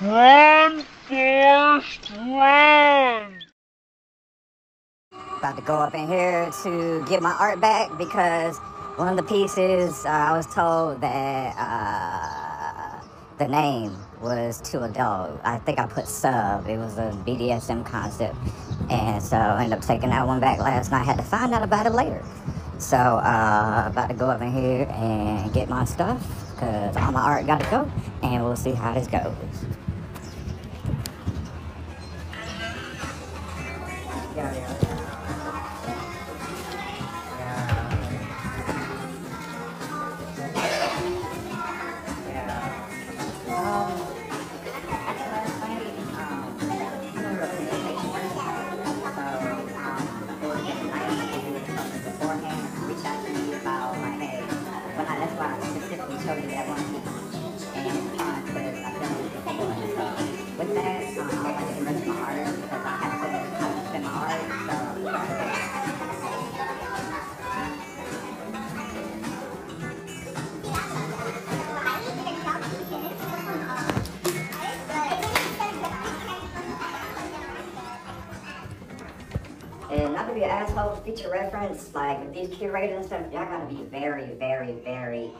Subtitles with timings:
[0.00, 3.42] Run, Forrest, run!
[5.38, 8.58] About to go up in here to get my art back because
[8.94, 13.00] one of the pieces uh, I was told that uh,
[13.38, 15.40] the name was to a dog.
[15.42, 16.68] I think I put sub.
[16.68, 18.36] It was a BDSM concept,
[18.90, 21.06] and so I ended up taking that one back last night.
[21.06, 22.24] Had to find out about it later.
[22.78, 26.24] So uh, about to go up in here and get my stuff
[26.54, 27.90] because all my art got to go,
[28.22, 29.34] and we'll see how this goes.
[80.38, 84.26] Be an asshole, feature reference, like with these curators and stuff, y'all gotta be very,
[84.34, 85.32] very, very,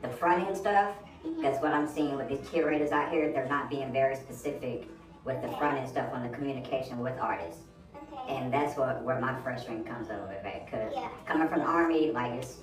[0.00, 3.68] the front end stuff, because what I'm seeing with these curators out here, they're not
[3.68, 4.88] being very specific
[5.24, 7.64] with the front end stuff on the communication with artists.
[7.94, 8.36] Okay.
[8.36, 11.08] And that's what where my frustration comes over that, because Yeah.
[11.26, 12.58] coming from the army, like it's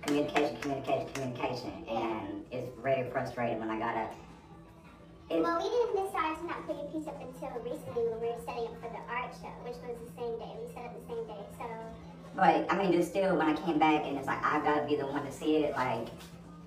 [0.00, 4.08] communication, communication, communication, and it's very frustrating when I gotta.
[5.28, 8.28] It, Well, we didn't decide to not put your piece up until recently when we
[8.30, 10.54] were setting up for the art show, which was the same day.
[10.54, 11.66] We set up the same day, so
[12.36, 14.86] But I mean, just still, when I came back and it's like I've got to
[14.86, 16.08] be the one to see it, like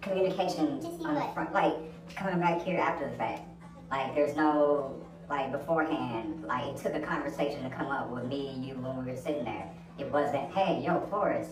[0.02, 1.76] communication on the front, like
[2.16, 3.48] coming back here after the fact.
[3.92, 4.94] Like there's no
[5.30, 6.44] like beforehand.
[6.46, 9.18] Like it took a conversation to come up with me and you when we were
[9.18, 9.70] sitting there.
[9.98, 11.52] It wasn't, hey, yo, Forrest.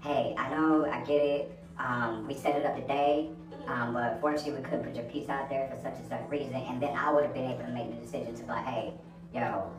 [0.00, 1.57] Hey, I know, I get it.
[1.78, 3.30] Um, we set it up today,
[3.68, 6.54] um, but fortunately we couldn't put your piece out there for such and such reason.
[6.54, 8.94] And then I would have been able to make the decision to be like, hey,
[9.34, 9.70] yo,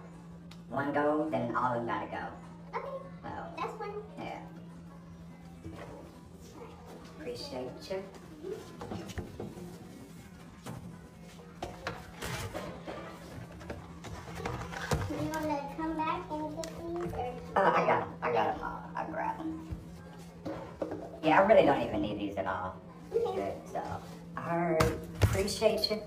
[0.69, 2.79] one go, then all of them gotta go.
[2.79, 2.87] okay,
[3.23, 3.29] So.
[3.57, 3.91] that's fine.
[4.17, 4.39] Yeah.
[7.19, 9.25] Appreciate you.
[21.29, 22.75] Yeah, I really don't even need these at all.
[23.11, 23.53] Good.
[23.71, 23.83] So,
[24.35, 24.81] alright.
[25.21, 26.01] Appreciate you.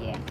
[0.00, 0.27] Again.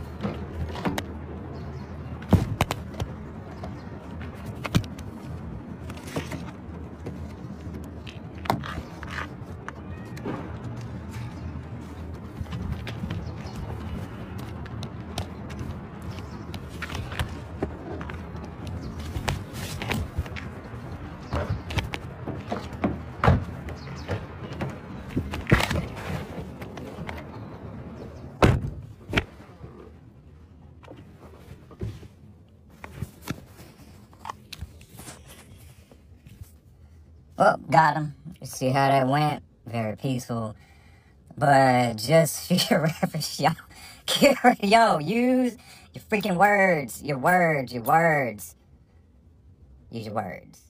[37.37, 38.15] Well, got him.
[38.43, 39.43] See how that went?
[39.67, 40.55] Very peaceful.
[41.37, 43.51] But just for your reference, yo,
[44.61, 45.57] yo, use
[45.93, 47.03] your freaking words.
[47.03, 48.55] Your words, your words.
[49.91, 50.66] Use your words.